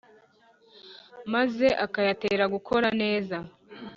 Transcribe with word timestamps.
maze 1.33 1.67
akayatera 1.85 2.43
gukora 2.53 2.87
neza. 3.01 3.37